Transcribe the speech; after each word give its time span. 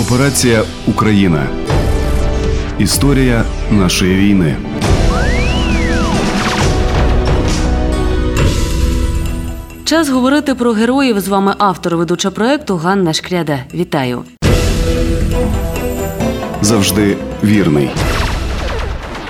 Операція 0.00 0.62
Україна. 0.86 1.46
Історія 2.78 3.44
нашої 3.70 4.16
війни. 4.16 4.56
Час 9.84 10.08
говорити 10.08 10.54
про 10.54 10.72
героїв. 10.72 11.20
З 11.20 11.28
вами 11.28 11.54
автор 11.58 11.96
ведуча 11.96 12.30
проекту 12.30 12.76
Ганна 12.76 13.12
Шкряде. 13.12 13.64
Вітаю. 13.74 14.22
Завжди 16.62 17.16
вірний. 17.44 17.90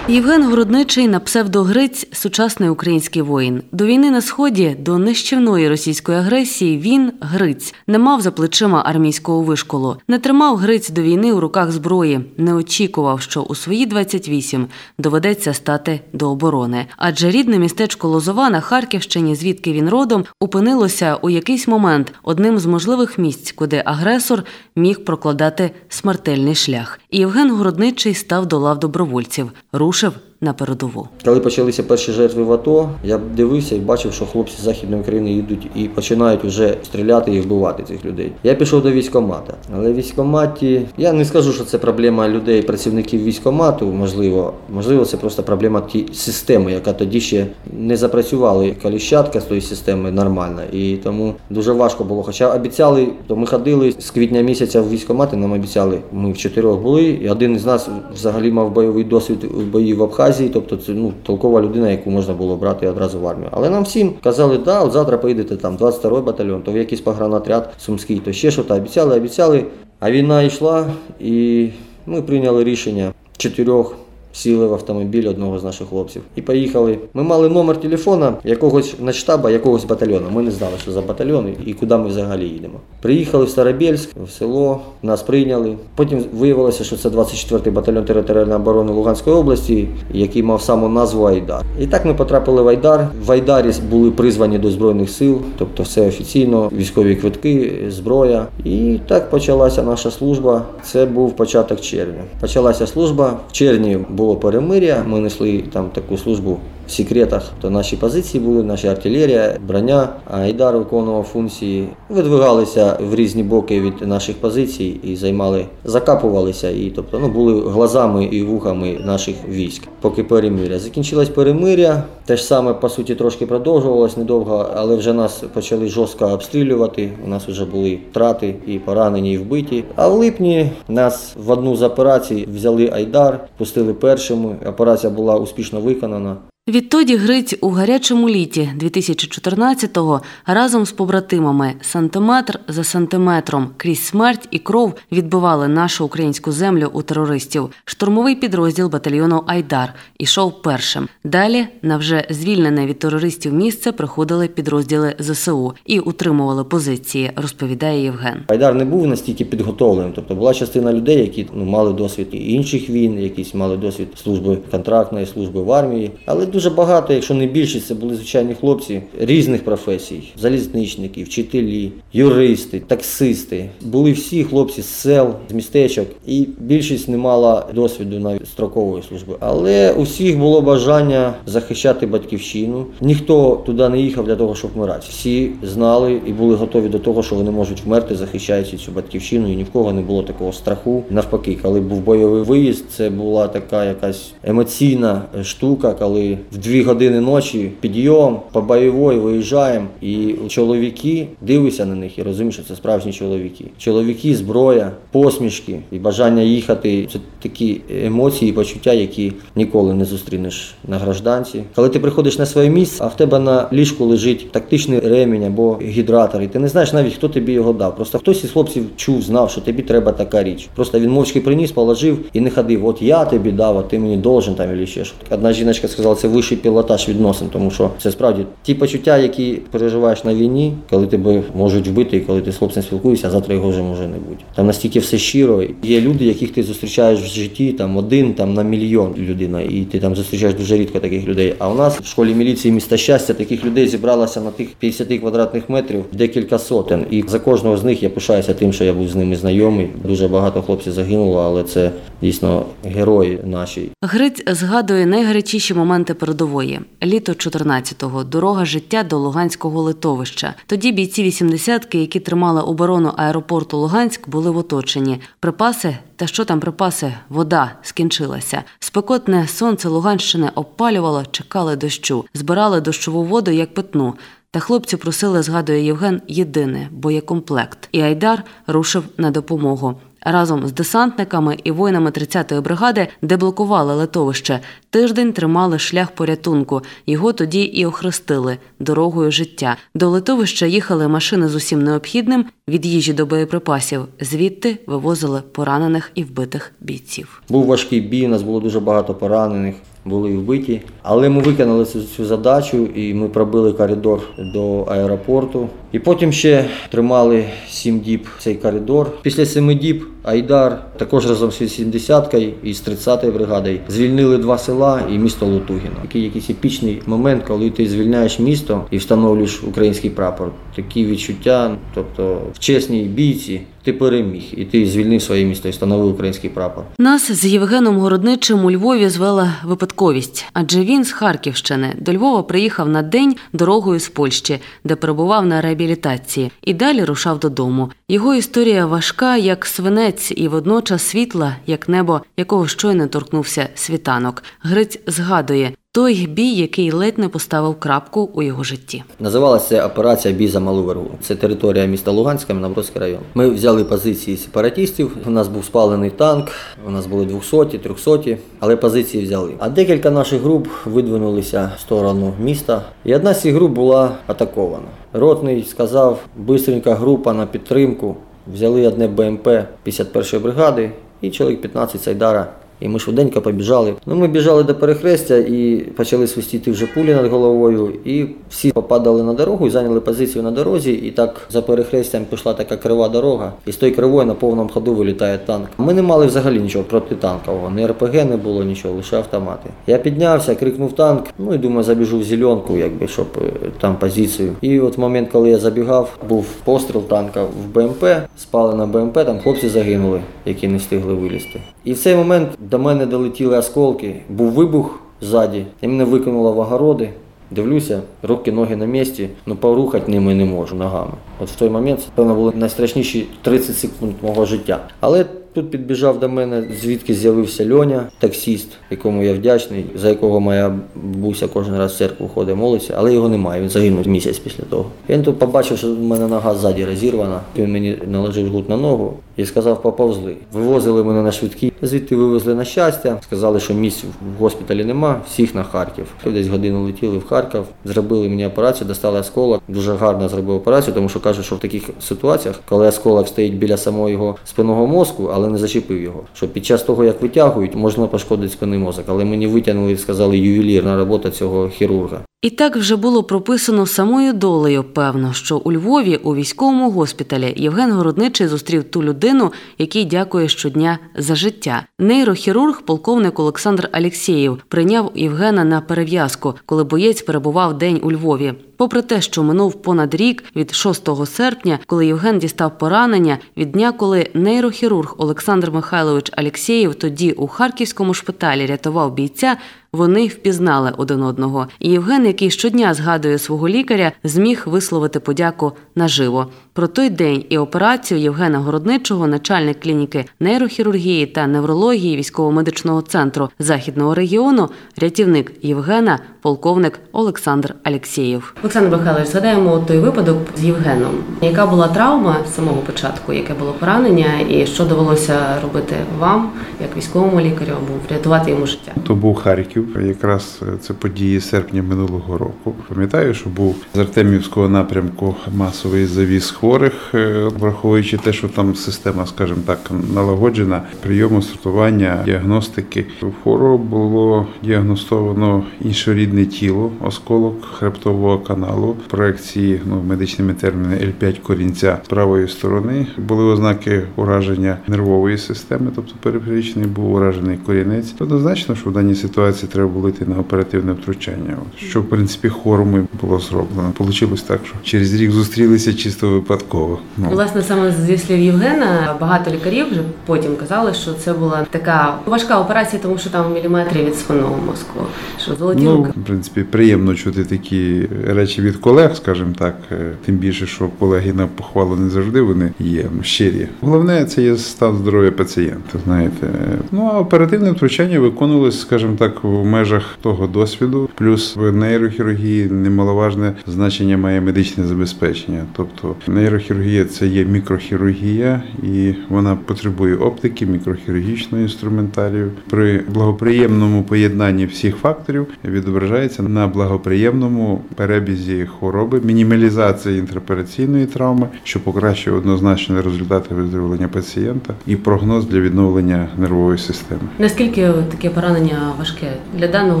Євген 0.08 0.44
Городничий 0.44 1.08
на 1.08 1.20
псевдогриць 1.20 2.06
сучасний 2.12 2.68
український 2.68 3.22
воїн. 3.22 3.62
До 3.72 3.86
війни 3.86 4.10
на 4.10 4.20
сході, 4.22 4.76
до 4.78 4.98
нищівної 4.98 5.68
російської 5.68 6.18
агресії, 6.18 6.78
він 6.78 7.12
гриць, 7.20 7.74
не 7.86 7.98
мав 7.98 8.20
за 8.20 8.30
плечима 8.30 8.82
армійського 8.86 9.42
вишколу, 9.42 9.96
не 10.08 10.18
тримав 10.18 10.56
гриць 10.56 10.90
до 10.90 11.02
війни 11.02 11.32
у 11.32 11.40
руках 11.40 11.70
зброї, 11.70 12.20
не 12.36 12.54
очікував, 12.54 13.20
що 13.20 13.42
у 13.42 13.54
свої 13.54 13.86
28 13.86 14.66
доведеться 14.98 15.54
стати 15.54 16.00
до 16.12 16.30
оборони. 16.30 16.86
Адже 16.96 17.30
рідне 17.30 17.58
містечко 17.58 18.08
Лозова 18.08 18.50
на 18.50 18.60
Харківщині, 18.60 19.34
звідки 19.34 19.72
він 19.72 19.88
родом, 19.88 20.24
опинилося 20.40 21.16
у 21.22 21.30
якийсь 21.30 21.68
момент 21.68 22.12
одним 22.22 22.58
з 22.58 22.66
можливих 22.66 23.18
місць, 23.18 23.52
куди 23.52 23.82
агресор 23.84 24.42
міг 24.76 25.04
прокладати 25.04 25.70
смертельний 25.88 26.54
шлях. 26.54 27.00
І 27.10 27.18
Євген 27.18 27.50
Городничий 27.50 28.14
став 28.14 28.46
до 28.46 28.58
лав 28.58 28.78
добровольців. 28.78 29.52
Рушив 29.90 30.14
на 30.42 30.52
передову. 30.52 31.08
Коли 31.24 31.40
почалися 31.40 31.82
перші 31.82 32.12
жертви 32.12 32.42
в 32.42 32.52
АТО, 32.52 32.88
я 33.04 33.18
дивився 33.18 33.74
і 33.76 33.78
бачив, 33.78 34.12
що 34.12 34.26
хлопці 34.26 34.56
з 34.56 34.64
Західної 34.64 35.02
України 35.02 35.32
йдуть 35.32 35.66
і 35.74 35.84
починають 35.84 36.44
вже 36.44 36.76
стріляти 36.84 37.34
і 37.34 37.40
вбивати 37.40 37.82
цих 37.82 38.04
людей. 38.04 38.32
Я 38.42 38.54
пішов 38.54 38.82
до 38.82 38.90
військкомата. 38.90 39.54
Але 39.76 39.92
в 39.92 39.94
військкоматі 39.94 40.82
я 40.98 41.12
не 41.12 41.24
скажу, 41.24 41.52
що 41.52 41.64
це 41.64 41.78
проблема 41.78 42.28
людей, 42.28 42.62
працівників 42.62 43.24
військкомату, 43.24 43.86
можливо, 43.86 44.52
можливо, 44.74 45.04
це 45.04 45.16
просто 45.16 45.42
проблема 45.42 45.80
ті 45.80 46.06
системи, 46.12 46.72
яка 46.72 46.92
тоді 46.92 47.20
ще 47.20 47.46
не 47.78 47.96
запрацювала. 47.96 48.70
Коліщатка 48.82 49.40
з 49.40 49.44
тої 49.44 49.60
системи 49.60 50.10
нормальна. 50.10 50.62
І 50.72 50.96
тому 50.96 51.34
дуже 51.50 51.72
важко 51.72 52.04
було. 52.04 52.22
Хоча 52.22 52.54
обіцяли, 52.54 53.08
то 53.26 53.36
ми 53.36 53.46
ходили 53.46 53.94
з 53.98 54.10
квітня 54.10 54.40
місяця 54.40 54.80
в 54.80 54.90
військкомати, 54.90 55.36
нам 55.36 55.52
обіцяли, 55.52 55.98
ми 56.12 56.32
в 56.32 56.38
чотирьох 56.38 56.80
були, 56.80 57.04
і 57.04 57.28
один 57.28 57.54
із 57.54 57.66
нас 57.66 57.88
взагалі 58.14 58.50
мав 58.52 58.72
бойовий 58.72 59.04
досвід 59.04 59.44
в 59.44 59.64
бої 59.64 59.94
в 59.94 60.02
Абхазії. 60.02 60.29
Азії, 60.30 60.50
тобто 60.52 60.76
це 60.76 60.92
ну 60.92 61.12
толкова 61.22 61.60
людина, 61.60 61.90
яку 61.90 62.10
можна 62.10 62.34
було 62.34 62.56
брати 62.56 62.88
одразу 62.88 63.20
в 63.20 63.26
армію. 63.26 63.48
Але 63.52 63.70
нам 63.70 63.82
всім 63.82 64.12
казали, 64.22 64.58
да, 64.58 64.80
от 64.80 64.92
завтра 64.92 65.18
поїдете 65.18 65.56
там 65.56 65.76
22-й 65.76 66.22
батальйон, 66.22 66.62
то 66.62 66.72
в 66.72 66.76
якийсь 66.76 67.00
погранотряд 67.00 67.72
сумський, 67.78 68.18
то 68.18 68.32
ще 68.32 68.50
що 68.50 68.64
то 68.64 68.74
обіцяли, 68.74 69.16
обіцяли. 69.16 69.64
А 70.00 70.10
війна 70.10 70.42
йшла, 70.42 70.86
і 71.20 71.68
ми 72.06 72.22
прийняли 72.22 72.64
рішення 72.64 73.12
чотирьох 73.36 73.96
сіли 74.32 74.66
в 74.66 74.72
автомобіль 74.72 75.28
одного 75.28 75.58
з 75.58 75.64
наших 75.64 75.88
хлопців 75.88 76.22
і 76.36 76.42
поїхали. 76.42 76.98
Ми 77.14 77.22
мали 77.22 77.48
номер 77.48 77.80
телефона 77.80 78.34
якогось 78.44 78.94
начштаба, 79.00 79.50
якогось 79.50 79.84
батальйону. 79.84 80.26
Ми 80.34 80.42
не 80.42 80.50
знали, 80.50 80.72
що 80.82 80.92
за 80.92 81.00
батальйон 81.00 81.48
і 81.66 81.72
куди 81.72 81.96
ми 81.96 82.08
взагалі 82.08 82.44
їдемо. 82.44 82.74
Приїхали 83.02 83.44
в 83.44 83.48
Старобєльськ, 83.48 84.10
в 84.24 84.30
село, 84.30 84.80
нас 85.02 85.22
прийняли. 85.22 85.76
Потім 85.94 86.24
виявилося, 86.34 86.84
що 86.84 86.96
це 86.96 87.08
24-й 87.08 87.70
батальйон 87.70 88.04
територіальної 88.04 88.56
оборони 88.56 88.92
Луганської 88.92 89.36
області, 89.36 89.88
який 90.12 90.42
мав 90.42 90.62
саму 90.62 90.88
назву 90.88 91.24
Айдар. 91.24 91.64
І 91.80 91.86
так 91.86 92.04
ми 92.04 92.14
потрапили 92.14 92.62
в 92.62 92.68
Айдар. 92.68 93.08
В 93.24 93.32
Айдарі 93.32 93.70
були 93.90 94.10
призвані 94.10 94.58
до 94.58 94.70
Збройних 94.70 95.10
сил, 95.10 95.40
тобто 95.58 95.82
все 95.82 96.08
офіційно, 96.08 96.70
військові 96.72 97.16
квитки, 97.16 97.78
зброя. 97.88 98.46
І 98.64 98.98
так 99.08 99.30
почалася 99.30 99.82
наша 99.82 100.10
служба. 100.10 100.62
Це 100.82 101.06
був 101.06 101.36
початок 101.36 101.80
червня. 101.80 102.24
Почалася 102.40 102.86
служба 102.86 103.36
в 103.48 103.52
червні 103.52 103.98
було 104.20 104.36
перемиря. 104.36 105.04
Ми 105.06 105.20
несли 105.20 105.64
там 105.72 105.90
таку 105.90 106.18
службу 106.18 106.58
в 106.90 106.92
секретах. 106.92 107.42
То 107.60 107.70
наші 107.70 107.96
позиції 107.96 108.44
були, 108.44 108.62
наша 108.62 108.88
артилерія, 108.88 109.58
броня, 109.68 110.08
Айдар 110.30 110.78
виконував 110.78 111.22
функції. 111.22 111.88
Видвигалися 112.08 112.98
в 113.10 113.14
різні 113.14 113.42
боки 113.42 113.80
від 113.80 114.08
наших 114.08 114.36
позицій 114.36 115.00
і 115.02 115.16
займали, 115.16 115.66
закапувалися 115.84 116.70
і 116.70 116.92
тобто 116.96 117.18
ну, 117.18 117.28
були 117.28 117.70
глазами 117.70 118.24
і 118.24 118.42
вухами 118.42 118.98
наших 119.04 119.34
військ. 119.48 119.82
Поки 120.00 120.24
перемиря. 120.24 120.78
Закінчилось 120.78 121.28
перемиря. 121.28 122.02
Те 122.24 122.36
ж 122.36 122.44
саме 122.44 122.74
по 122.74 122.88
суті 122.88 123.14
трошки 123.14 123.46
продовжувалось 123.46 124.16
недовго, 124.16 124.66
але 124.74 124.96
вже 124.96 125.12
нас 125.12 125.44
почали 125.54 125.88
жорстко 125.88 126.26
обстрілювати. 126.26 127.12
У 127.24 127.28
нас 127.28 127.48
вже 127.48 127.64
були 127.64 127.98
втрати 128.10 128.54
і 128.66 128.78
поранені, 128.78 129.32
і 129.32 129.38
вбиті. 129.38 129.84
А 129.96 130.08
в 130.08 130.12
липні 130.12 130.70
нас 130.88 131.34
в 131.46 131.50
одну 131.50 131.76
з 131.76 131.82
операцій 131.82 132.48
взяли 132.54 132.90
Айдар, 132.92 133.48
пустили 133.58 133.94
першими. 133.94 134.56
Операція 134.66 135.12
була 135.12 135.36
успішно 135.36 135.80
виконана. 135.80 136.36
Відтоді 136.70 137.16
Гриць 137.16 137.54
у 137.60 137.70
гарячому 137.70 138.28
літі 138.28 138.70
2014-го 138.80 140.20
разом 140.46 140.86
з 140.86 140.92
побратимами 140.92 141.74
сантиметр 141.80 142.60
за 142.68 142.84
сантиметром 142.84 143.68
крізь 143.76 144.06
смерть 144.06 144.48
і 144.50 144.58
кров 144.58 144.94
відбивали 145.12 145.68
нашу 145.68 146.04
українську 146.04 146.52
землю 146.52 146.90
у 146.92 147.02
терористів. 147.02 147.70
Штурмовий 147.84 148.34
підрозділ 148.34 148.88
батальйону 148.88 149.42
Айдар 149.46 149.94
ішов 150.18 150.62
першим. 150.62 151.08
Далі 151.24 151.66
на 151.82 151.96
вже 151.96 152.24
звільнене 152.30 152.86
від 152.86 152.98
терористів 152.98 153.52
місце 153.52 153.92
приходили 153.92 154.48
підрозділи 154.48 155.14
ЗСУ 155.18 155.72
і 155.86 155.98
утримували 155.98 156.64
позиції, 156.64 157.30
розповідає 157.36 158.02
Євген. 158.02 158.42
Айдар 158.46 158.74
не 158.74 158.84
був 158.84 159.06
настільки 159.06 159.44
підготовленим, 159.44 160.12
тобто 160.14 160.34
була 160.34 160.54
частина 160.54 160.92
людей, 160.92 161.18
які 161.18 161.46
ну 161.54 161.64
мали 161.64 161.92
досвід 161.92 162.28
інших 162.32 162.90
війн, 162.90 163.18
якісь 163.18 163.54
мали 163.54 163.76
досвід 163.76 164.08
служби 164.22 164.58
контрактної 164.70 165.26
служби 165.26 165.62
в 165.62 165.72
армії, 165.72 166.10
але 166.26 166.46
дуже 166.46 166.59
багато, 166.68 167.12
якщо 167.12 167.34
не 167.34 167.46
більшість, 167.46 167.86
це 167.86 167.94
були 167.94 168.14
звичайні 168.14 168.54
хлопці 168.54 169.02
різних 169.18 169.64
професій: 169.64 170.22
залізничники, 170.36 171.24
вчителі, 171.24 171.92
юристи, 172.12 172.80
таксисти. 172.80 173.70
Були 173.80 174.12
всі 174.12 174.44
хлопці 174.44 174.82
з 174.82 174.86
сел, 174.86 175.34
з 175.50 175.52
містечок, 175.52 176.06
і 176.26 176.48
більшість 176.58 177.08
не 177.08 177.16
мала 177.16 177.66
досвіду 177.74 178.18
навіть 178.18 178.48
строкової 178.48 179.02
служби. 179.02 179.34
Але 179.40 179.92
у 179.92 180.02
всіх 180.02 180.38
було 180.38 180.60
бажання 180.60 181.34
захищати 181.46 182.06
батьківщину. 182.06 182.86
Ніхто 183.00 183.62
туди 183.66 183.88
не 183.88 184.00
їхав 184.00 184.26
для 184.26 184.36
того, 184.36 184.54
щоб 184.54 184.70
вмирати. 184.74 185.06
Всі 185.10 185.50
знали 185.62 186.20
і 186.26 186.32
були 186.32 186.54
готові 186.54 186.88
до 186.88 186.98
того, 186.98 187.22
що 187.22 187.36
вони 187.36 187.50
можуть 187.50 187.84
вмерти, 187.84 188.16
захищаючи 188.16 188.76
цю 188.76 188.92
батьківщину. 188.92 189.52
І 189.52 189.56
ні 189.56 189.64
в 189.64 189.70
кого 189.70 189.92
не 189.92 190.00
було 190.00 190.22
такого 190.22 190.52
страху. 190.52 191.02
Навпаки, 191.10 191.58
коли 191.62 191.80
був 191.80 192.00
бойовий 192.00 192.42
виїзд, 192.42 192.84
це 192.90 193.10
була 193.10 193.48
така 193.48 193.84
якась 193.84 194.32
емоційна 194.44 195.22
штука, 195.42 195.92
коли 195.92 196.38
в 196.52 196.58
дві 196.58 196.82
години 196.82 197.20
ночі 197.20 197.70
підйом 197.80 198.40
по 198.52 198.62
бойової 198.62 199.18
виїжджаємо, 199.18 199.86
і 200.02 200.34
чоловіки 200.48 201.26
дивишся 201.40 201.84
на 201.84 201.94
них 201.94 202.18
і 202.18 202.22
розумієш, 202.22 202.54
що 202.54 202.64
це 202.64 202.76
справжні 202.76 203.12
чоловіки. 203.12 203.64
Чоловіки, 203.78 204.34
зброя, 204.34 204.90
посмішки 205.12 205.80
і 205.92 205.98
бажання 205.98 206.42
їхати. 206.42 207.08
Це 207.12 207.18
такі 207.42 207.80
емоції, 208.04 208.50
і 208.50 208.54
почуття, 208.54 208.92
які 208.92 209.32
ніколи 209.56 209.94
не 209.94 210.04
зустрінеш 210.04 210.74
на 210.88 210.98
гражданці. 210.98 211.62
Коли 211.74 211.88
ти 211.88 211.98
приходиш 211.98 212.38
на 212.38 212.46
своє 212.46 212.70
місце, 212.70 213.04
а 213.04 213.06
в 213.06 213.16
тебе 213.16 213.38
на 213.38 213.68
ліжку 213.72 214.04
лежить 214.04 214.52
тактичний 214.52 215.00
ремінь 215.00 215.44
або 215.44 215.78
гідратор, 215.82 216.42
і 216.42 216.46
ти 216.46 216.58
не 216.58 216.68
знаєш 216.68 216.92
навіть, 216.92 217.14
хто 217.14 217.28
тобі 217.28 217.52
його 217.52 217.72
дав. 217.72 217.96
Просто 217.96 218.18
хтось 218.18 218.44
із 218.44 218.50
хлопців 218.50 218.84
чув, 218.96 219.22
знав, 219.22 219.50
що 219.50 219.60
тобі 219.60 219.82
треба 219.82 220.12
така 220.12 220.42
річ. 220.42 220.68
Просто 220.74 221.00
він 221.00 221.10
мовчки 221.10 221.40
приніс, 221.40 221.72
положив 221.72 222.18
і 222.32 222.40
не 222.40 222.50
ходив. 222.50 222.86
От 222.86 223.02
я 223.02 223.24
тобі 223.24 223.52
дав, 223.52 223.78
а 223.78 223.82
ти 223.82 223.98
мені 223.98 224.16
должен 224.16 224.54
там 224.54 224.82
і 224.82 224.86
ще 224.86 225.04
що. 225.04 225.14
Одна 225.30 225.52
жіночка 225.52 225.88
сказала, 225.88 226.14
це 226.14 226.28
вищий 226.30 226.58
пілотаж 226.58 227.08
відносин, 227.08 227.48
тому 227.52 227.70
що 227.70 227.90
це 227.98 228.10
справді 228.10 228.46
ті 228.62 228.74
почуття, 228.74 229.18
які 229.18 229.58
переживаєш 229.70 230.24
на 230.24 230.34
війні, 230.34 230.72
коли 230.90 231.06
тебе 231.06 231.42
можуть 231.54 231.88
вбити, 231.88 232.16
і 232.16 232.20
коли 232.20 232.40
ти 232.40 232.52
з 232.52 232.56
хлопцем 232.56 232.82
спілкуєшся, 232.82 233.28
а 233.28 233.30
завтра 233.30 233.54
його 233.54 233.70
вже 233.70 233.82
може 233.82 234.02
не 234.02 234.18
бути. 234.18 234.44
Там 234.54 234.66
настільки 234.66 234.98
все 234.98 235.18
щиро. 235.18 235.62
Є 235.82 236.00
люди, 236.00 236.24
яких 236.24 236.50
ти 236.50 236.62
зустрічаєш 236.62 237.20
в 237.20 237.26
житті, 237.26 237.72
там 237.72 237.96
один 237.96 238.34
там 238.34 238.54
на 238.54 238.62
мільйон 238.62 239.14
людина, 239.18 239.60
і 239.60 239.80
ти 239.80 239.98
там 239.98 240.16
зустрічаєш 240.16 240.54
дуже 240.54 240.76
рідко 240.76 240.98
таких 241.00 241.28
людей. 241.28 241.54
А 241.58 241.70
у 241.70 241.74
нас 241.74 242.00
в 242.00 242.06
школі 242.06 242.34
міліції 242.34 242.72
міста 242.72 242.96
щастя 242.96 243.34
таких 243.34 243.64
людей 243.64 243.88
зібралося 243.88 244.40
на 244.40 244.50
тих 244.50 244.68
50 244.68 245.20
квадратних 245.20 245.70
метрів 245.70 246.04
декілька 246.12 246.58
сотень. 246.58 247.06
І 247.10 247.24
за 247.28 247.38
кожного 247.38 247.76
з 247.76 247.84
них 247.84 248.02
я 248.02 248.10
пишаюся 248.10 248.54
тим, 248.54 248.72
що 248.72 248.84
я 248.84 248.92
був 248.92 249.08
з 249.08 249.14
ними 249.14 249.36
знайомий. 249.36 249.90
Дуже 250.04 250.28
багато 250.28 250.62
хлопців 250.62 250.92
загинуло, 250.92 251.38
але 251.40 251.62
це 251.62 251.90
дійсно 252.22 252.66
герої 252.84 253.38
наші. 253.44 253.90
Гриць 254.02 254.42
згадує 254.46 255.06
найгарячіші 255.06 255.74
моменти 255.74 256.14
передової. 256.20 256.80
Літо 257.02 257.32
14-го. 257.32 258.24
дорога 258.24 258.64
життя 258.64 259.02
до 259.02 259.18
Луганського 259.18 259.82
литовища. 259.82 260.54
Тоді 260.66 260.92
бійці 260.92 261.24
80-ки, 261.24 261.98
які 261.98 262.20
тримали 262.20 262.62
оборону 262.62 263.12
аеропорту 263.16 263.78
Луганськ, 263.78 264.28
були 264.28 264.50
в 264.50 264.56
оточенні. 264.56 265.20
Припаси 265.40 265.96
та 266.16 266.26
що 266.26 266.44
там 266.44 266.60
припаси? 266.60 267.14
Вода 267.28 267.72
скінчилася. 267.82 268.62
Спекотне 268.78 269.48
сонце 269.48 269.88
Луганщини 269.88 270.50
опалювало, 270.54 271.24
чекали 271.30 271.76
дощу, 271.76 272.24
збирали 272.34 272.80
дощову 272.80 273.24
воду 273.24 273.50
як 273.50 273.74
питну. 273.74 274.14
Та 274.50 274.60
хлопці 274.60 274.96
просили, 274.96 275.42
згадує 275.42 275.84
Євген, 275.84 276.22
єдине 276.28 276.88
боєкомплект. 276.92 277.88
І 277.92 278.00
Айдар 278.00 278.44
рушив 278.66 279.04
на 279.16 279.30
допомогу. 279.30 279.96
Разом 280.22 280.66
з 280.66 280.72
десантниками 280.72 281.56
і 281.64 281.70
воїнами 281.70 282.10
30-ї 282.10 282.60
бригади 282.60 283.08
деблокували 283.22 283.94
литовище. 283.94 284.60
Тиждень 284.90 285.32
тримали 285.32 285.78
шлях 285.78 286.10
порятунку. 286.10 286.82
Його 287.06 287.32
тоді 287.32 287.62
і 287.62 287.86
охрестили 287.86 288.58
дорогою 288.80 289.30
життя. 289.30 289.76
До 289.94 290.08
литовища 290.08 290.66
їхали 290.66 291.08
машини 291.08 291.48
з 291.48 291.54
усім 291.54 291.82
необхідним 291.84 292.44
від 292.68 292.86
їжі 292.86 293.12
до 293.12 293.26
боєприпасів. 293.26 294.04
Звідти 294.20 294.78
вивозили 294.86 295.42
поранених 295.52 296.10
і 296.14 296.24
вбитих 296.24 296.72
бійців. 296.80 297.42
Був 297.48 297.66
важкий 297.66 298.00
бій, 298.00 298.26
у 298.26 298.28
нас 298.28 298.42
було 298.42 298.60
дуже 298.60 298.80
багато 298.80 299.14
поранених, 299.14 299.74
були 300.04 300.36
вбиті. 300.36 300.80
Але 301.02 301.28
ми 301.28 301.42
виконали 301.42 301.84
цю, 301.84 302.02
цю 302.02 302.24
задачу 302.24 302.86
і 302.94 303.14
ми 303.14 303.28
пробили 303.28 303.72
коридор 303.72 304.20
до 304.38 304.80
аеропорту. 304.80 305.68
І 305.92 305.98
потім 305.98 306.32
ще 306.32 306.68
тримали 306.90 307.44
7 307.68 308.00
діб 308.00 308.26
цей 308.38 308.54
коридор. 308.54 309.10
Після 309.22 309.46
7 309.46 309.78
діб 309.78 310.06
Айдар, 310.22 310.84
також 310.96 311.28
разом 311.28 311.50
з 311.50 311.62
80-кою 311.62 312.52
і 312.62 312.74
з 312.74 312.88
30-ї 312.88 313.32
бригадою, 313.32 313.78
звільнили 313.88 314.38
два 314.38 314.58
села 314.58 315.02
і 315.12 315.18
місто 315.18 315.46
Лутугіно. 315.46 315.96
Такий 316.02 316.22
якийсь 316.22 316.50
епічний 316.50 317.02
момент, 317.06 317.44
коли 317.46 317.70
ти 317.70 317.86
звільняєш 317.88 318.38
місто 318.38 318.84
і 318.90 318.96
встановлюєш 318.96 319.62
український 319.62 320.10
прапор. 320.10 320.52
Такі 320.76 321.06
відчуття, 321.06 321.76
тобто 321.94 322.40
в 322.54 322.58
чесній 322.58 323.02
бійці 323.02 323.60
ти 323.82 323.92
переміг, 323.92 324.42
і 324.52 324.64
ти 324.64 324.86
звільнив 324.86 325.22
своє 325.22 325.44
місто 325.44 325.68
і 325.68 325.70
встановив 325.70 326.06
український 326.06 326.50
прапор. 326.50 326.84
Нас 326.98 327.32
з 327.32 327.44
Євгеном 327.44 327.98
Городничим 327.98 328.64
у 328.64 328.70
Львові 328.70 329.08
звела 329.08 329.52
випадковість, 329.64 330.46
адже 330.52 330.84
він 330.84 331.04
з 331.04 331.12
Харківщини 331.12 331.94
до 331.98 332.12
Львова 332.12 332.42
приїхав 332.42 332.88
на 332.88 333.02
день 333.02 333.36
дорогою 333.52 334.00
з 334.00 334.08
Польщі, 334.08 334.58
де 334.84 334.96
перебував 334.96 335.46
на 335.46 335.60
реабілітації, 335.60 336.50
і 336.62 336.74
далі 336.74 337.04
рушав 337.04 337.38
додому. 337.38 337.90
Його 338.08 338.34
історія 338.34 338.86
важка, 338.86 339.36
як 339.36 339.66
свинець, 339.66 340.32
і 340.36 340.48
водночас 340.48 341.02
світла, 341.02 341.56
як 341.66 341.88
небо, 341.88 342.20
якого 342.36 342.66
щойно 342.66 343.06
торкнувся 343.06 343.68
світанок. 343.74 344.42
Гриць 344.62 344.98
згадує 345.06 345.72
той 345.92 346.26
бій, 346.26 346.54
який 346.54 346.92
ледь 346.92 347.18
не 347.18 347.28
поставив 347.28 347.74
крапку 347.74 348.30
у 348.34 348.42
його 348.42 348.64
житті. 348.64 349.04
Називалася 349.20 349.86
операція 349.86 350.34
Бій 350.34 350.48
за 350.48 350.60
Малу 350.60 350.82
Вергу. 350.82 351.10
Це 351.20 351.34
територія 351.34 351.86
міста 351.86 352.10
Луганська, 352.10 352.54
Мінобровський 352.54 353.00
район. 353.00 353.20
Ми 353.34 353.50
взяли 353.50 353.84
позиції 353.84 354.36
сепаратистів. 354.36 355.16
У 355.26 355.30
нас 355.30 355.48
був 355.48 355.64
спалений 355.64 356.10
танк, 356.10 356.48
у 356.86 356.90
нас 356.90 357.06
були 357.06 357.24
200, 357.24 357.78
300, 357.78 358.36
але 358.60 358.76
позиції 358.76 359.24
взяли. 359.24 359.54
А 359.58 359.68
декілька 359.68 360.10
наших 360.10 360.42
груп 360.42 360.68
видвинулися 360.84 361.72
в 361.76 361.80
сторону 361.80 362.32
міста. 362.40 362.82
І 363.04 363.14
одна 363.14 363.34
з 363.34 363.40
цих 363.40 363.54
груп 363.54 363.72
була 363.72 364.10
атакована. 364.26 364.88
Ротний 365.12 365.64
сказав, 365.64 366.20
бистренька 366.36 366.94
група 366.94 367.32
на 367.32 367.46
підтримку. 367.46 368.16
Взяли 368.54 368.86
одне 368.86 369.08
БМП 369.08 369.46
51-ї 369.86 370.40
бригади 370.40 370.90
і 371.20 371.30
чоловік 371.30 371.60
15 371.60 372.02
Сайдара 372.02 372.52
і 372.80 372.88
ми 372.88 372.98
швиденько 372.98 373.40
побіжали. 373.40 373.94
Ну, 374.06 374.16
ми 374.16 374.28
біжали 374.28 374.62
до 374.62 374.74
перехрестя 374.74 375.36
і 375.36 375.76
почали 375.96 376.26
свистіти 376.26 376.70
вже 376.70 376.86
пулі 376.86 377.14
над 377.14 377.26
головою. 377.26 377.92
І 378.04 378.26
всі 378.50 378.72
попадали 378.72 379.22
на 379.22 379.34
дорогу 379.34 379.66
і 379.66 379.70
зайняли 379.70 380.00
позицію 380.00 380.42
на 380.42 380.50
дорозі. 380.50 380.92
І 380.92 381.10
так 381.10 381.40
за 381.50 381.62
перехрестям 381.62 382.24
пішла 382.24 382.54
така 382.54 382.76
крива 382.76 383.08
дорога. 383.08 383.52
І 383.66 383.72
з 383.72 383.76
тої 383.76 383.92
кривої 383.92 384.26
на 384.26 384.34
повному 384.34 384.68
ходу 384.68 384.94
вилітає 384.94 385.38
танк. 385.38 385.68
Ми 385.78 385.94
не 385.94 386.02
мали 386.02 386.26
взагалі 386.26 386.60
нічого 386.60 386.84
протитанкового. 386.84 387.70
Ні 387.70 387.86
РПГ 387.86 388.14
не 388.14 388.36
було 388.36 388.64
нічого, 388.64 388.94
лише 388.94 389.16
автомати. 389.16 389.70
Я 389.86 389.98
піднявся, 389.98 390.54
крикнув 390.54 390.92
танк. 390.92 391.24
Ну 391.38 391.54
і 391.54 391.58
думаю, 391.58 391.82
забіжу 391.82 392.18
в 392.18 392.24
зеленку, 392.24 392.76
якби 392.76 393.08
щоб 393.08 393.26
е, 393.36 393.68
там 393.80 393.96
позицію. 393.96 394.52
І 394.60 394.80
от 394.80 394.96
в 394.96 395.00
момент, 395.00 395.28
коли 395.32 395.50
я 395.50 395.58
забігав, 395.58 396.18
був 396.28 396.46
постріл 396.64 397.02
танка 397.02 397.42
в 397.44 397.74
БМП, 397.74 398.04
спалена 398.38 398.86
БМП, 398.86 399.14
там 399.14 399.38
хлопці 399.38 399.68
загинули, 399.68 400.20
які 400.46 400.68
не 400.68 400.78
встигли 400.78 401.14
вилізти. 401.14 401.60
І 401.84 401.92
в 401.92 401.98
цей 401.98 402.16
момент 402.16 402.48
до 402.58 402.78
мене 402.78 403.06
долетіли 403.06 403.58
осколки, 403.58 404.22
був 404.28 404.52
вибух 404.52 405.00
ззаді, 405.20 405.66
і 405.80 405.88
мене 405.88 406.04
викинуло 406.04 406.52
в 406.52 406.58
огороди. 406.58 407.10
Дивлюся, 407.50 408.02
руки, 408.22 408.52
ноги 408.52 408.76
на 408.76 408.86
місці, 408.86 409.28
ну 409.46 409.56
порухати 409.56 410.12
ними 410.12 410.34
не 410.34 410.44
можу 410.44 410.76
ногами. 410.76 411.12
От 411.40 411.48
в 411.48 411.56
той 411.56 411.70
момент, 411.70 412.00
певно, 412.14 412.34
були 412.34 412.52
найстрашніші 412.56 413.26
30 413.42 413.76
секунд 413.76 414.12
мого 414.22 414.44
життя. 414.44 414.80
Але 415.00 415.24
тут 415.52 415.70
підбіжав 415.70 416.20
до 416.20 416.28
мене, 416.28 416.64
звідки 416.80 417.14
з'явився 417.14 417.74
Льоня, 417.74 418.06
таксіст, 418.18 418.68
якому 418.90 419.22
я 419.22 419.34
вдячний, 419.34 419.84
за 419.94 420.08
якого 420.08 420.40
моя 420.40 420.78
бабуся 420.94 421.48
кожен 421.48 421.76
раз 421.76 421.92
в 421.92 421.96
церкву 421.96 422.30
ходить, 422.34 422.56
молиться, 422.56 422.94
але 422.98 423.14
його 423.14 423.28
немає. 423.28 423.62
Він 423.62 423.68
загинув 423.68 424.08
місяць 424.08 424.38
після 424.38 424.64
того. 424.64 424.86
Він 425.08 425.22
тут 425.22 425.38
побачив, 425.38 425.78
що 425.78 425.94
в 425.94 426.02
мене 426.02 426.28
нога 426.28 426.54
ззаді 426.54 426.84
розірвана. 426.84 427.40
Він 427.56 427.72
мені 427.72 427.98
наложив 428.06 428.46
жгут 428.46 428.68
на 428.68 428.76
ногу 428.76 429.14
і 429.40 429.46
сказав, 429.46 429.82
поповзли. 429.82 430.36
Вивозили 430.52 431.04
мене 431.04 431.22
на 431.22 431.32
швидкі. 431.32 431.72
Звідти 431.82 432.16
вивезли 432.16 432.54
на 432.54 432.64
щастя. 432.64 433.18
Сказали, 433.22 433.60
що 433.60 433.74
місць 433.74 434.04
в 434.04 434.42
госпіталі 434.42 434.84
нема, 434.84 435.20
всіх 435.26 435.54
на 435.54 435.62
Харків. 435.62 436.06
Десь 436.24 436.48
годину 436.48 436.84
летіли 436.84 437.18
в 437.18 437.26
Харків, 437.26 437.64
зробили 437.84 438.28
мені 438.28 438.46
операцію, 438.46 438.88
достали 438.88 439.20
осколок. 439.20 439.62
Дуже 439.68 439.94
гарно 439.94 440.28
зробив 440.28 440.56
операцію, 440.56 440.94
тому 440.94 441.08
що 441.08 441.20
кажуть, 441.20 441.44
що 441.44 441.56
в 441.56 441.58
таких 441.58 441.90
ситуаціях, 442.00 442.60
коли 442.68 442.88
осколок 442.88 443.28
стоїть 443.28 443.54
біля 443.54 443.76
самого 443.76 444.36
спинного 444.44 444.86
мозку, 444.86 445.30
але 445.34 445.48
не 445.48 445.58
зачепив 445.58 446.02
його. 446.02 446.22
Що 446.34 446.48
під 446.48 446.66
час 446.66 446.82
того, 446.82 447.04
як 447.04 447.22
витягують, 447.22 447.74
можна 447.74 448.06
пошкодити 448.06 448.52
спинний 448.52 448.78
мозок. 448.78 449.04
Але 449.08 449.24
мені 449.24 449.46
витягнули 449.46 449.92
і 449.92 449.96
сказали 449.96 450.38
ювелірна 450.38 450.96
робота 450.96 451.30
цього 451.30 451.68
хірурга. 451.68 452.20
І 452.42 452.50
так 452.50 452.76
вже 452.76 452.96
було 452.96 453.22
прописано 453.22 453.86
самою 453.86 454.32
долею. 454.32 454.84
Певно, 454.84 455.32
що 455.32 455.56
у 455.56 455.72
Львові 455.72 456.16
у 456.16 456.34
військовому 456.34 456.90
госпіталі 456.90 457.54
Євген 457.56 457.92
Городничий 457.92 458.46
зустрів 458.46 458.84
ту 458.84 459.02
людину, 459.02 459.52
якій 459.78 460.04
дякує 460.04 460.48
щодня 460.48 460.98
за 461.16 461.34
життя. 461.34 461.86
Нейрохірург, 461.98 462.82
полковник 462.82 463.38
Олександр 463.38 463.88
Алєксєєв, 463.92 464.58
прийняв 464.68 465.12
Євгена 465.14 465.64
на 465.64 465.80
перев'язку, 465.80 466.54
коли 466.66 466.84
боєць 466.84 467.22
перебував 467.22 467.78
день 467.78 468.00
у 468.02 468.12
Львові. 468.12 468.54
Попри 468.76 469.02
те, 469.02 469.20
що 469.20 469.42
минув 469.42 469.82
понад 469.82 470.14
рік 470.14 470.44
від 470.56 470.74
6 470.74 471.26
серпня, 471.26 471.78
коли 471.86 472.06
Євген 472.06 472.38
дістав 472.38 472.78
поранення, 472.78 473.38
від 473.56 473.72
дня, 473.72 473.92
коли 473.92 474.30
нейрохірург 474.34 475.14
Олександр 475.18 475.70
Михайлович 475.70 476.30
Алєксєєв 476.36 476.94
тоді 476.94 477.32
у 477.32 477.46
харківському 477.46 478.14
шпиталі 478.14 478.66
рятував 478.66 479.14
бійця, 479.14 479.56
вони 479.92 480.26
впізнали 480.26 480.92
один 480.96 481.22
одного. 481.22 481.68
І 481.78 481.90
Євген, 481.90 482.26
який 482.26 482.50
щодня 482.50 482.94
згадує 482.94 483.38
свого 483.38 483.68
лікаря, 483.68 484.12
зміг 484.24 484.62
висловити 484.66 485.20
подяку 485.20 485.72
наживо. 485.94 486.52
Про 486.72 486.88
той 486.88 487.10
день 487.10 487.44
і 487.48 487.58
операцію 487.58 488.20
Євгена 488.20 488.58
Городничого, 488.58 489.26
начальник 489.26 489.80
клініки 489.80 490.24
нейрохірургії 490.40 491.26
та 491.26 491.46
неврології 491.46 492.16
військово-медичного 492.16 493.02
центру 493.02 493.48
західного 493.58 494.14
регіону, 494.14 494.68
рятівник 494.96 495.52
Євгена, 495.62 496.18
полковник 496.42 496.98
Олександр 497.12 497.74
Алєксєєв. 497.82 498.54
Олександр 498.62 498.96
Михайлович, 498.96 499.28
згадаємо 499.28 499.78
той 499.78 499.98
випадок 499.98 500.38
з 500.56 500.64
Євгеном. 500.64 501.10
Яка 501.42 501.66
була 501.66 501.88
травма 501.88 502.36
з 502.48 502.54
самого 502.54 502.76
початку? 502.76 503.32
Яке 503.32 503.54
було 503.54 503.72
поранення, 503.72 504.40
і 504.48 504.66
що 504.66 504.84
довелося 504.84 505.60
робити 505.62 505.94
вам, 506.18 506.50
як 506.80 506.96
військовому 506.96 507.40
лікарю, 507.40 507.72
або 507.76 507.92
врятувати 508.08 508.50
йому 508.50 508.66
життя? 508.66 508.92
То 509.06 509.14
був 509.14 509.36
Харків, 509.36 509.96
якраз 510.06 510.60
це 510.80 510.94
події 510.94 511.40
серпня 511.40 511.82
минулого 511.82 512.38
року. 512.38 512.74
Пам'ятаю, 512.88 513.34
що 513.34 513.50
був 513.50 513.76
з 513.94 513.98
Артемівського 513.98 514.68
напрямку 514.68 515.36
масовий 515.56 516.06
завіз 516.06 516.50
хворих, 516.60 517.14
е, 517.14 517.48
враховуючи 517.58 518.16
те, 518.16 518.32
що 518.32 518.48
там 518.48 518.74
система, 518.74 519.26
скажімо 519.26 519.60
так, 519.66 519.90
налагоджена 520.14 520.82
прийому 521.02 521.42
сортування, 521.42 522.22
діагностики. 522.24 523.06
У 523.22 523.26
хворого 523.42 523.78
було 523.78 524.46
діагностовано 524.62 525.64
іншорідне 525.80 526.46
тіло, 526.46 526.92
осколок 527.00 527.64
хребтового 527.64 528.38
каналу, 528.38 528.96
проекції 529.08 529.80
ну, 529.86 530.02
медичними 530.08 530.54
термінами 530.54 530.94
L5 530.94 531.40
корінця 531.40 531.98
з 532.04 532.08
правої 532.08 532.48
сторони. 532.48 533.06
Були 533.18 533.44
ознаки 533.44 534.02
ураження 534.16 534.78
нервової 534.88 535.38
системи, 535.38 535.90
тобто 535.94 536.14
периферичний 536.22 536.86
був 536.86 537.14
уражений 537.14 537.58
корінець. 537.66 538.14
Однозначно, 538.18 538.74
що 538.74 538.90
в 538.90 538.92
даній 538.92 539.14
ситуації 539.14 539.70
треба 539.72 539.88
було 539.88 540.08
йти 540.08 540.24
на 540.26 540.38
оперативне 540.38 540.92
втручання. 540.92 541.56
Що 541.76 542.00
в 542.00 542.08
принципі 542.08 542.48
хворому 542.48 543.08
було 543.20 543.38
зроблено. 543.38 543.92
Получилось 543.96 544.42
так, 544.42 544.60
що 544.64 544.74
через 544.82 545.14
рік 545.14 545.30
зустрілися 545.30 545.94
чисто 545.94 546.42
випадково. 546.54 546.98
Ну, 547.16 547.28
Власне, 547.30 547.62
саме 547.62 547.92
зі 547.92 548.18
слів 548.18 548.38
Євгена, 548.38 549.16
багато 549.20 549.50
лікарів 549.50 549.86
вже 549.90 550.00
потім 550.26 550.56
казали, 550.56 550.94
що 550.94 551.12
це 551.12 551.32
була 551.32 551.66
така 551.70 552.14
важка 552.26 552.60
операція, 552.60 553.02
тому 553.02 553.18
що 553.18 553.30
там 553.30 553.52
міліметри 553.54 554.04
від 554.04 554.14
спинного 554.16 554.56
мозку. 554.66 555.00
Що 555.42 555.54
золоті 555.54 555.80
Ну, 555.84 555.96
руки. 555.96 556.10
в 556.16 556.24
принципі, 556.24 556.62
приємно 556.62 557.14
чути 557.14 557.44
такі 557.44 558.08
речі 558.26 558.62
від 558.62 558.76
колег, 558.76 559.16
скажімо 559.16 559.52
так. 559.58 559.74
е, 559.92 559.96
Тим 560.24 560.36
більше, 560.36 560.66
що 560.66 560.88
колеги 560.98 561.32
на 561.32 561.46
похвалу 561.46 561.96
не 561.96 562.10
завжди 562.10 562.40
вони 562.40 562.72
є 562.80 563.04
щирі. 563.22 563.68
Головне 563.80 564.24
це 564.24 564.42
є 564.42 564.56
стан 564.56 564.96
здоров'я 564.96 565.32
пацієнта. 565.32 565.98
Знаєте, 566.04 566.46
ну 566.92 567.10
а 567.14 567.18
оперативне 567.18 567.70
втручання 567.72 568.20
виконувалось, 568.20 568.80
скажімо 568.80 569.16
так, 569.18 569.44
в 569.44 569.64
межах 569.64 570.18
того 570.22 570.46
досвіду. 570.46 571.08
Плюс 571.14 571.56
в 571.56 571.72
нейрохірургії 571.72 572.64
немаловажне 572.64 573.52
значення 573.66 574.16
має 574.16 574.40
медичне 574.40 574.84
забезпечення. 574.84 575.64
Тобто 575.76 576.14
Нейрохірургія 576.40 577.04
це 577.04 577.26
є 577.26 577.44
мікрохірургія, 577.44 578.62
і 578.82 579.14
вона 579.28 579.56
потребує 579.56 580.16
оптики, 580.16 580.66
мікрохірургічного 580.66 581.62
інструментарію. 581.62 582.50
При 582.70 582.98
благоприємному 583.08 584.02
поєднанні 584.02 584.66
всіх 584.66 584.96
факторів 584.96 585.46
відображається 585.64 586.42
на 586.42 586.66
благоприємному 586.66 587.82
перебізі 587.94 588.68
хвороби, 588.78 589.20
мінімалізації 589.24 590.18
інтеропераційної 590.18 591.06
травми, 591.06 591.48
що 591.64 591.80
покращує 591.80 592.36
однозначно 592.36 593.02
результати 593.02 593.54
виздоровлення 593.54 594.08
пацієнта 594.08 594.74
і 594.86 594.96
прогноз 594.96 595.46
для 595.46 595.60
відновлення 595.60 596.28
нервової 596.38 596.78
системи. 596.78 597.22
Наскільки 597.38 597.92
таке 598.10 598.30
поранення 598.30 598.92
важке 598.98 599.26
для 599.58 599.68
даного 599.68 600.00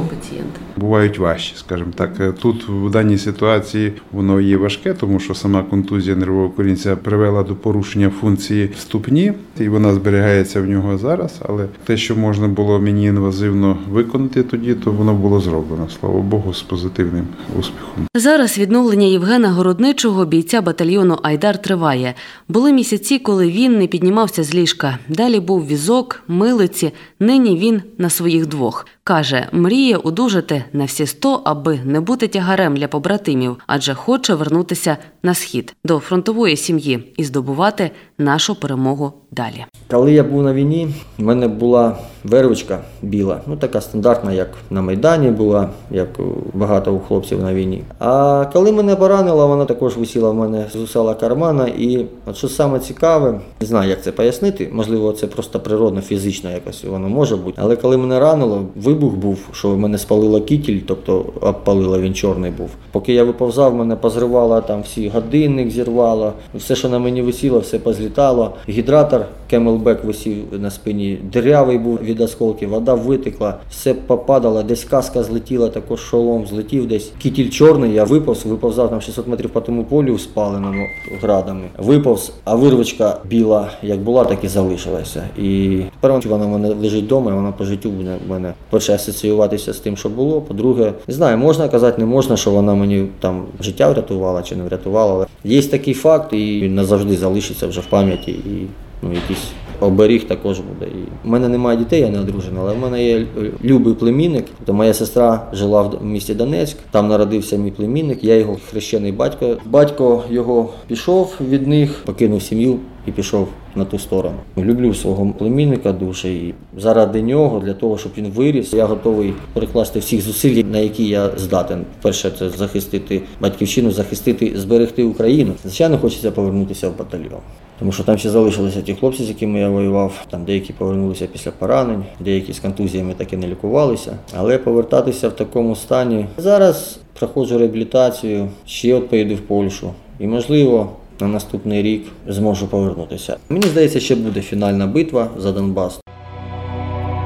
пацієнта? 0.00 0.60
Бувають 0.76 1.18
важчі, 1.18 1.52
скажімо 1.56 1.90
так. 1.94 2.34
Тут 2.38 2.68
в 2.68 2.90
даній 2.90 3.18
ситуації 3.18 3.92
воно 4.12 4.40
є 4.40 4.56
важке, 4.56 4.94
тому 4.94 5.20
що 5.20 5.34
сама 5.34 5.62
контузія 5.62 6.16
нервового 6.16 6.50
корінця 6.50 6.96
привела 6.96 7.42
до 7.42 7.54
порушення 7.54 8.10
функції 8.20 8.70
ступні, 8.78 9.32
і 9.60 9.68
вона 9.68 9.94
зберігається 9.94 10.60
в 10.60 10.66
нього 10.66 10.98
зараз. 10.98 11.40
Але 11.48 11.66
те, 11.84 11.96
що 11.96 12.16
можна 12.16 12.48
було 12.48 12.80
мені 12.80 13.04
інвазивно 13.04 13.78
виконати 13.90 14.42
тоді, 14.42 14.74
то 14.74 14.92
воно 14.92 15.14
було 15.14 15.40
зроблено. 15.40 15.88
Слава 16.00 16.20
Богу, 16.20 16.54
з 16.54 16.62
позитивним 16.62 17.26
успіхом. 17.58 18.06
Зараз 18.14 18.58
відновлення 18.58 19.06
Євгена 19.06 19.48
Городничого, 19.48 20.24
бійця 20.24 20.62
батальйону 20.62 21.18
Айдар, 21.22 21.62
триває. 21.62 22.14
Були 22.48 22.72
місяці, 22.72 23.18
коли 23.18 23.50
він 23.50 23.78
не 23.78 23.86
піднімався 23.86 24.44
з 24.44 24.54
ліжка. 24.54 24.98
Далі 25.08 25.40
був 25.40 25.66
візок, 25.66 26.22
милиці. 26.28 26.92
Нині 27.20 27.56
він 27.56 27.82
на 27.98 28.10
своїх 28.10 28.46
двох. 28.46 28.86
Каже, 29.04 29.46
мріє 29.52 29.96
одужати 29.96 30.64
на 30.72 30.84
всі 30.84 31.06
сто, 31.06 31.42
аби 31.44 31.80
не 31.84 32.00
бути 32.00 32.28
тягарем 32.28 32.76
для 32.76 32.88
побратимів, 32.88 33.56
адже 33.66 33.94
хоче 33.94 34.34
вернутися 34.34 34.96
на 35.22 35.34
схід 35.34 35.74
до 35.84 35.98
фронтової 35.98 36.56
сім'ї 36.56 37.12
і 37.16 37.24
здобувати 37.24 37.90
нашу 38.18 38.54
перемогу 38.54 39.12
далі. 39.32 39.64
Коли 39.90 40.12
я 40.12 40.22
був 40.22 40.42
на 40.42 40.52
війні, 40.52 40.88
в 41.18 41.22
мене 41.22 41.48
була 41.48 41.96
вервичка 42.24 42.78
біла, 43.02 43.40
ну 43.46 43.56
така 43.56 43.80
стандартна, 43.80 44.32
як 44.32 44.48
на 44.70 44.82
Майдані 44.82 45.30
була, 45.30 45.68
як 45.90 46.08
багато 46.54 46.94
у 46.94 46.98
хлопців 46.98 47.42
на 47.42 47.54
війні. 47.54 47.82
А 47.98 48.44
коли 48.52 48.72
мене 48.72 48.96
поранило, 48.96 49.48
вона 49.48 49.64
також 49.64 49.96
висіла 49.96 50.30
в 50.30 50.34
мене 50.34 50.66
з 50.72 50.76
усала 50.76 51.14
кармана. 51.14 51.68
І 51.78 52.06
от 52.26 52.36
що 52.36 52.48
саме 52.48 52.78
цікаве, 52.78 53.40
не 53.60 53.66
знаю, 53.66 53.90
як 53.90 54.02
це 54.02 54.12
пояснити. 54.12 54.70
Можливо, 54.72 55.12
це 55.12 55.26
просто 55.26 55.60
природно, 55.60 56.00
фізично 56.00 56.50
якось 56.50 56.84
воно 56.84 57.08
може 57.08 57.36
бути. 57.36 57.60
Але 57.62 57.76
коли 57.76 57.96
мене 57.96 58.20
ранило, 58.20 58.62
вибух 58.76 59.14
був, 59.14 59.38
що 59.52 59.70
в 59.70 59.78
мене 59.78 59.98
спалило 59.98 60.40
кітіль, 60.40 60.80
тобто 60.86 61.24
обпалило, 61.40 62.00
він 62.00 62.14
чорний 62.14 62.50
був. 62.50 62.70
Поки 62.92 63.14
я 63.14 63.24
виповзав, 63.24 63.74
мене 63.74 63.96
позривало 63.96 64.60
там 64.60 64.82
всі 64.82 65.08
годинник 65.08 65.70
зірвало, 65.70 66.32
все, 66.54 66.76
що 66.76 66.88
на 66.88 66.98
мені 66.98 67.22
висіло, 67.22 67.58
все 67.58 67.78
позлітало. 67.78 68.54
Гідратор 68.68 69.19
Кемелбек 69.50 70.04
висів 70.04 70.36
на 70.52 70.70
спині, 70.70 71.18
дирявий 71.32 71.78
був 71.78 71.98
від 72.02 72.20
осколків, 72.20 72.68
вода 72.68 72.94
витекла, 72.94 73.58
все 73.70 73.94
попадало, 73.94 74.62
десь 74.62 74.84
каска 74.84 75.22
злетіла, 75.22 75.68
також 75.68 76.00
шолом 76.00 76.46
злетів 76.46 76.88
десь. 76.88 77.12
Кітіль 77.18 77.48
чорний, 77.48 77.92
я 77.92 78.04
виповз, 78.04 78.46
виповзав 78.46 78.90
там 78.90 79.00
600 79.00 79.28
метрів 79.28 79.50
по 79.50 79.60
тому 79.60 79.84
полю 79.84 80.18
спаленому 80.18 80.86
градами. 81.22 81.64
Виповз, 81.78 82.32
а 82.44 82.54
вирвочка 82.54 83.18
біла, 83.24 83.70
як 83.82 84.00
була, 84.00 84.24
так 84.24 84.44
і 84.44 84.48
залишилася. 84.48 85.28
І 85.38 85.80
тепер 86.00 86.20
вона 86.28 86.46
в 86.46 86.48
мене 86.48 86.68
лежить 86.68 87.04
вдома, 87.04 87.30
і 87.30 87.34
вона 87.34 87.52
по 87.52 87.64
життю 87.64 87.90
буде 87.90 88.16
в 88.26 88.30
мене 88.30 88.54
перше 88.70 88.94
асоціюватися 88.94 89.72
з 89.72 89.78
тим, 89.78 89.96
що 89.96 90.08
було. 90.08 90.40
По-друге, 90.40 90.92
не 91.08 91.14
знаю, 91.14 91.38
можна 91.38 91.68
казати, 91.68 92.00
не 92.00 92.06
можна, 92.06 92.36
що 92.36 92.50
вона 92.50 92.74
мені 92.74 93.06
там 93.20 93.44
життя 93.60 93.90
врятувала 93.90 94.42
чи 94.42 94.56
не 94.56 94.64
врятувала. 94.64 95.14
Але 95.14 95.26
є 95.44 95.62
такий 95.62 95.94
факт, 95.94 96.32
і 96.32 96.60
він 96.60 96.74
назавжди 96.74 97.16
залишиться 97.16 97.66
вже 97.66 97.80
в 97.80 97.86
пам'яті. 97.86 98.30
І 98.30 98.66
ну, 99.02 99.12
якийсь 99.12 99.48
оберіг 99.80 100.24
також 100.24 100.60
буде. 100.60 100.92
В 101.24 101.28
мене 101.28 101.48
немає 101.48 101.78
дітей, 101.78 102.00
я 102.00 102.08
не 102.08 102.20
одружений, 102.20 102.60
але 102.60 102.74
в 102.74 102.78
мене 102.78 103.04
є 103.04 103.26
любий 103.64 103.94
племінник. 103.94 104.44
Тобто 104.58 104.74
моя 104.74 104.94
сестра 104.94 105.46
жила 105.52 105.82
в 105.82 106.04
місті 106.04 106.34
Донецьк, 106.34 106.76
там 106.90 107.08
народився 107.08 107.56
мій 107.56 107.70
племінник, 107.70 108.24
я 108.24 108.36
його 108.36 108.56
хрещений 108.70 109.12
батько. 109.12 109.56
Батько 109.66 110.22
його 110.30 110.70
пішов 110.88 111.34
від 111.48 111.66
них, 111.66 112.02
покинув 112.06 112.42
сім'ю 112.42 112.78
і 113.06 113.10
пішов 113.10 113.48
на 113.74 113.84
ту 113.84 113.98
сторону. 113.98 114.36
Люблю 114.58 114.94
свого 114.94 115.34
племінника 115.38 115.92
дуже 115.92 116.28
і 116.28 116.54
заради 116.78 117.22
нього, 117.22 117.60
для 117.60 117.74
того, 117.74 117.98
щоб 117.98 118.12
він 118.18 118.26
виріс, 118.26 118.72
я 118.72 118.86
готовий 118.86 119.34
перекласти 119.52 119.98
всіх 119.98 120.20
зусиль, 120.20 120.64
на 120.64 120.78
які 120.78 121.08
я 121.08 121.30
здатен. 121.36 121.84
Перше, 122.02 122.30
це 122.38 122.50
захистити 122.50 123.22
батьківщину, 123.40 123.90
захистити, 123.90 124.52
зберегти 124.56 125.04
Україну. 125.04 125.52
Звичайно, 125.62 125.98
хочеться 125.98 126.30
повернутися 126.30 126.88
в 126.88 126.98
батальйон. 126.98 127.40
Тому 127.80 127.92
що 127.92 128.04
там 128.04 128.18
ще 128.18 128.30
залишилися 128.30 128.82
ті 128.82 128.94
хлопці, 128.94 129.24
з 129.24 129.28
якими 129.28 129.58
я 129.58 129.68
воював. 129.68 130.12
Там 130.30 130.44
деякі 130.44 130.72
повернулися 130.72 131.26
після 131.26 131.50
поранень, 131.50 132.04
деякі 132.20 132.52
з 132.52 132.58
контузіями 132.58 133.14
так 133.16 133.32
і 133.32 133.36
не 133.36 133.46
лікувалися. 133.46 134.16
Але 134.38 134.58
повертатися 134.58 135.28
в 135.28 135.36
такому 135.36 135.76
стані 135.76 136.26
зараз 136.38 136.98
проходжу 137.18 137.58
реабілітацію, 137.58 138.48
ще 138.66 138.94
от 138.94 139.08
поїду 139.08 139.34
в 139.34 139.40
Польщу. 139.40 139.90
І 140.18 140.26
можливо. 140.26 140.88
На 141.20 141.28
наступний 141.28 141.82
рік 141.82 142.06
зможу 142.28 142.66
повернутися. 142.66 143.36
Мені 143.48 143.66
здається, 143.66 144.00
ще 144.00 144.14
буде 144.14 144.40
фінальна 144.40 144.86
битва 144.86 145.28
за 145.38 145.52
Донбас. 145.52 146.00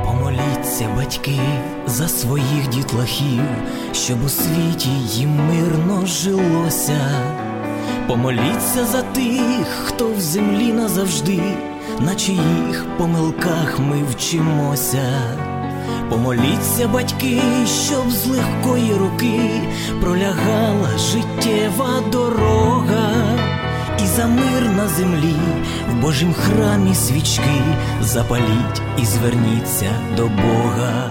Помоліться, 0.04 0.88
батьки, 0.96 1.40
за 1.87 2.08
своїх 2.08 2.68
дітлахів, 2.68 3.40
щоб 3.92 4.16
у 4.26 4.28
світі 4.28 4.88
їм 5.18 5.30
мирно 5.30 6.06
жилося. 6.06 7.43
Помоліться 8.06 8.84
за 8.84 9.02
тих, 9.02 9.66
хто 9.84 10.08
в 10.08 10.20
землі 10.20 10.73
назавжди, 10.73 11.42
на 12.00 12.14
чиїх 12.14 12.87
помилках 12.99 13.78
ми 13.78 14.02
вчимося. 14.11 15.04
Помоліться, 16.11 16.88
батьки, 16.88 17.40
щоб 17.87 18.11
з 18.11 18.26
легкої 18.26 18.94
руки 18.94 19.40
пролягала 20.00 20.99
життєва 20.99 22.00
дорога, 22.12 23.12
і 24.04 24.06
за 24.06 24.26
мир 24.26 24.70
на 24.76 24.88
землі 24.88 25.37
в 25.90 26.02
Божім 26.02 26.32
храмі 26.32 26.94
свічки 26.94 27.62
запаліть 28.00 28.82
і 28.99 29.04
зверніться 29.04 29.90
до 30.16 30.23
Бога. 30.23 31.11